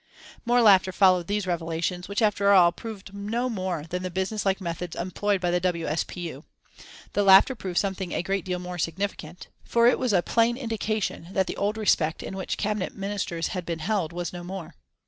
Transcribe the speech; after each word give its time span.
More 0.47 0.63
laughter 0.63 0.91
followed 0.91 1.27
these 1.27 1.45
revelations, 1.45 2.07
which 2.09 2.23
after 2.23 2.51
all 2.53 2.71
proved 2.71 3.13
no 3.13 3.51
more 3.51 3.85
than 3.87 4.01
the 4.01 4.09
business 4.09 4.47
like 4.47 4.59
methods 4.59 4.95
employed 4.95 5.39
by 5.39 5.51
the 5.51 5.59
W. 5.59 5.85
S. 5.85 6.03
P. 6.03 6.21
U. 6.21 6.43
The 7.13 7.21
laughter 7.21 7.53
proved 7.53 7.77
something 7.77 8.11
a 8.11 8.23
great 8.23 8.43
deal 8.43 8.57
more 8.57 8.79
significant, 8.79 9.49
for 9.63 9.85
it 9.85 9.99
was 9.99 10.11
a 10.11 10.23
plain 10.23 10.57
indication 10.57 11.27
that 11.33 11.45
the 11.45 11.55
old 11.55 11.77
respect 11.77 12.23
in 12.23 12.35
which 12.35 12.57
Cabinet 12.57 12.95
Ministers 12.95 13.49
had 13.49 13.63
been 13.63 13.77
held 13.77 14.11
was 14.11 14.33
no 14.33 14.43
more. 14.43 14.73